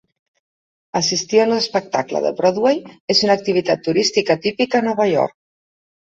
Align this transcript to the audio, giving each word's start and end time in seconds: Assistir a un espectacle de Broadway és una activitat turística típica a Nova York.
Assistir 0.99 1.41
a 1.41 1.43
un 1.49 1.51
espectacle 1.57 2.21
de 2.23 2.31
Broadway 2.39 2.79
és 3.15 3.21
una 3.27 3.35
activitat 3.41 3.83
turística 3.89 4.37
típica 4.47 4.79
a 4.81 4.85
Nova 4.89 5.07
York. 5.11 5.37